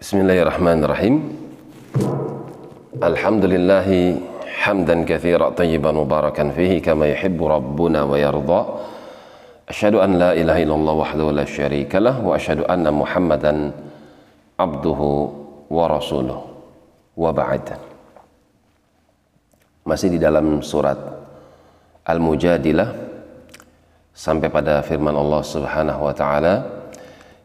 [0.00, 1.14] بسم الله الرحمن الرحيم
[3.04, 3.88] الحمد لله
[4.64, 8.60] حمدا كثيرا طيبا مباركا فيه كما يحب ربنا ويرضى
[9.68, 13.52] أشهد أن لا إله إلا الله وحده لا شريك له وأشهد أن محمدا
[14.60, 15.00] عبده
[15.68, 16.38] ورسوله
[17.20, 17.64] وبعد
[19.84, 20.96] masih di dalam surat
[22.08, 22.88] Al-Mujadilah
[24.16, 26.54] sampai pada firman Allah Subhanahu wa taala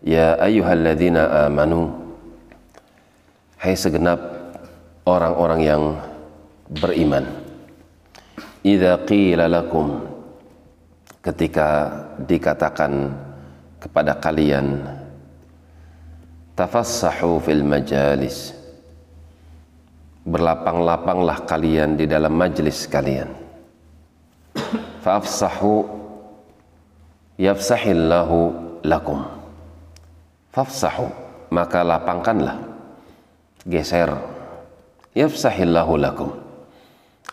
[0.08, 2.05] ya ayyuhalladzina amanu
[3.56, 4.20] Hai segenap
[5.08, 5.84] orang-orang yang
[6.76, 7.24] beriman.
[8.68, 10.04] Idza qila lakum
[11.24, 11.88] ketika
[12.20, 13.16] dikatakan
[13.80, 14.84] kepada kalian
[16.60, 18.52] tafassahu fil majalis
[20.28, 23.32] berlapang-lapanglah kalian di dalam majlis kalian.
[25.00, 25.88] Fafsahu
[27.40, 28.52] yafsahillahu
[28.84, 29.24] lakum.
[30.52, 31.08] Fafsahu
[31.56, 32.75] maka lapangkanlah
[33.66, 34.14] geser.
[35.18, 36.30] Yafsahillahu lakum.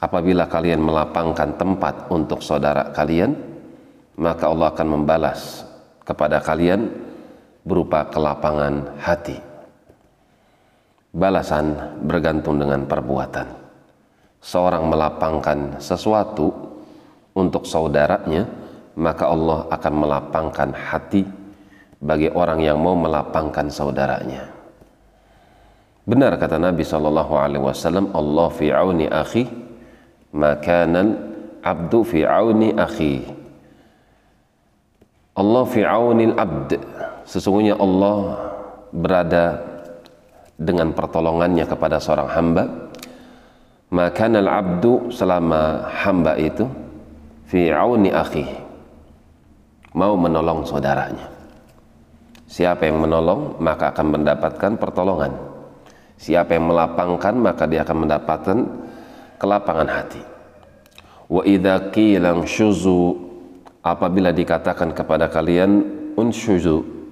[0.00, 3.36] Apabila kalian melapangkan tempat untuk saudara kalian
[4.18, 5.62] maka Allah akan membalas
[6.02, 6.90] kepada kalian
[7.62, 9.38] berupa kelapangan hati.
[11.12, 13.46] Balasan bergantung dengan perbuatan.
[14.42, 16.50] Seorang melapangkan sesuatu
[17.36, 18.48] untuk saudaranya
[18.98, 21.22] maka Allah akan melapangkan hati
[22.02, 24.61] bagi orang yang mau melapangkan saudaranya
[26.02, 29.46] benar kata Nabi Shallallahu Alaihi Wasallam Allah fi auni akhi
[30.34, 33.22] makanan abdu fi auni akhi.
[35.32, 36.70] Allah fi auni abd.
[37.24, 38.36] Sesungguhnya Allah
[38.92, 39.62] berada
[40.58, 42.64] dengan pertolongannya kepada seorang hamba.
[43.92, 46.64] Maka al abdu selama hamba itu
[47.48, 48.44] fi auni akhi.
[49.92, 51.28] Mau menolong saudaranya.
[52.48, 55.51] Siapa yang menolong maka akan mendapatkan pertolongan
[56.22, 58.58] siapa yang melapangkan maka dia akan mendapatkan
[59.42, 60.22] kelapangan hati.
[61.26, 62.30] Wa idza qila
[63.82, 65.82] apabila dikatakan kepada kalian
[66.14, 67.02] unsyuzu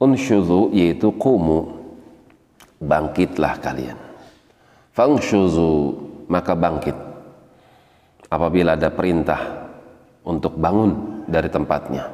[0.00, 1.78] unsyuzu yaitu kumu.
[2.80, 4.00] Bangkitlah kalian.
[4.96, 5.92] Fangshuzu
[6.32, 6.96] maka bangkit.
[8.32, 9.68] Apabila ada perintah
[10.24, 12.08] untuk bangun dari tempatnya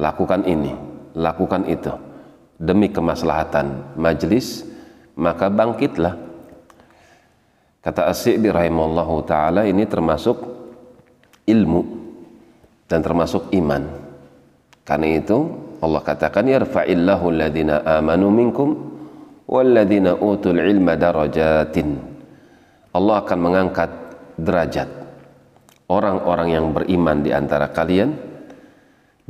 [0.00, 0.72] lakukan ini
[1.12, 1.92] lakukan itu.
[2.60, 4.64] Demi kemaslahatan majlis
[5.20, 6.16] maka bangkitlah.
[7.80, 10.36] Kata rahimallahu taala ini termasuk
[11.44, 11.82] ilmu
[12.88, 13.84] dan termasuk iman.
[14.84, 15.38] Karena itu
[15.80, 18.68] Allah katakan yarfa'illahu alladhina amanu minkum
[19.48, 22.00] walladzina utul ilma darajatin.
[22.90, 23.90] Allah akan mengangkat
[24.36, 24.88] derajat
[25.88, 28.12] orang-orang yang beriman di antara kalian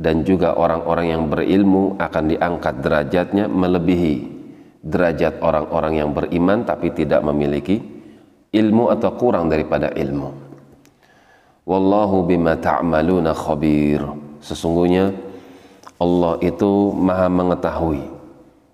[0.01, 4.40] dan juga orang-orang yang berilmu akan diangkat derajatnya melebihi
[4.81, 7.81] derajat orang-orang yang beriman tapi tidak memiliki
[8.51, 10.29] ilmu atau kurang daripada ilmu.
[11.63, 14.01] Wallahu bima ta'maluna khabir.
[14.41, 15.13] Sesungguhnya
[16.01, 18.01] Allah itu maha mengetahui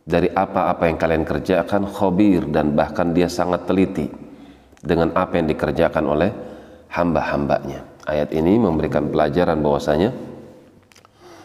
[0.07, 4.07] dari apa-apa yang kalian kerjakan khabir dan bahkan dia sangat teliti
[4.79, 6.31] dengan apa yang dikerjakan oleh
[6.87, 7.83] hamba-hambanya.
[8.07, 10.15] Ayat ini memberikan pelajaran bahwasanya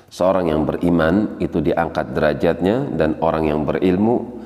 [0.06, 4.41] seorang yang beriman itu diangkat derajatnya dan orang yang berilmu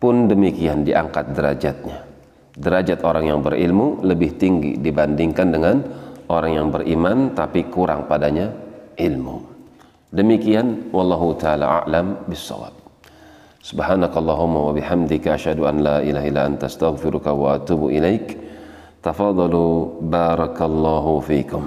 [0.00, 2.08] pun demikian diangkat derajatnya.
[2.56, 5.76] Derajat orang yang berilmu lebih tinggi dibandingkan dengan
[6.32, 8.50] orang yang beriman tapi kurang padanya
[8.96, 9.38] ilmu.
[10.10, 12.74] Demikian wallahu taala a'lam bissawab.
[13.60, 18.40] Subhanakallahumma wa bihamdika asyhadu an la ilaha illa anta astaghfiruka wa atubu ilaik.
[19.04, 21.64] Tafadalu barakallahu fiikum.